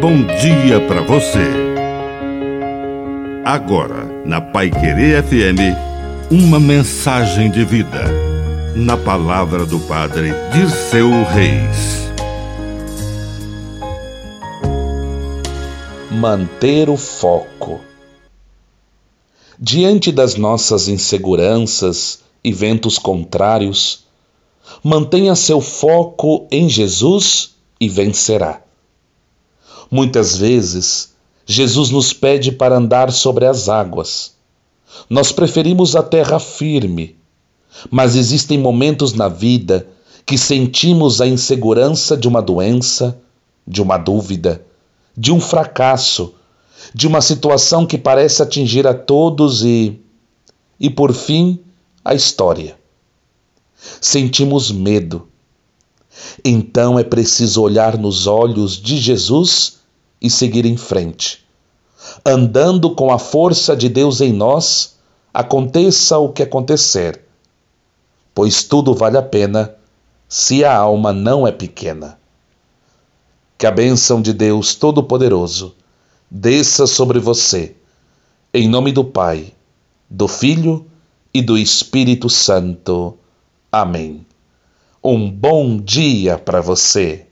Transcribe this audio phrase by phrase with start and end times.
[0.00, 1.46] bom dia para você.
[3.44, 5.76] Agora, na Pai Querer FM,
[6.30, 8.06] uma mensagem de vida.
[8.74, 12.08] Na palavra do Padre Dirceu Reis.
[16.10, 17.80] Manter o foco.
[19.58, 24.06] Diante das nossas inseguranças e ventos contrários,
[24.82, 28.62] mantenha seu foco em Jesus e vencerá.
[29.90, 34.34] Muitas vezes, Jesus nos pede para andar sobre as águas.
[35.08, 37.16] Nós preferimos a terra firme,
[37.90, 39.88] mas existem momentos na vida
[40.24, 43.20] que sentimos a insegurança de uma doença,
[43.66, 44.64] de uma dúvida,
[45.16, 46.34] de um fracasso,
[46.94, 49.98] de uma situação que parece atingir a todos e.
[50.78, 51.58] e por fim,
[52.04, 52.78] a história.
[54.00, 55.26] Sentimos medo.
[56.44, 59.79] Então é preciso olhar nos olhos de Jesus
[60.20, 61.44] e seguir em frente.
[62.24, 64.96] Andando com a força de Deus em nós,
[65.32, 67.22] aconteça o que acontecer,
[68.34, 69.74] pois tudo vale a pena
[70.28, 72.18] se a alma não é pequena.
[73.58, 75.74] Que a bênção de Deus Todo-Poderoso
[76.30, 77.76] desça sobre você,
[78.52, 79.52] em nome do Pai,
[80.08, 80.86] do Filho
[81.32, 83.16] e do Espírito Santo.
[83.70, 84.26] Amém.
[85.02, 87.26] Um bom dia para você.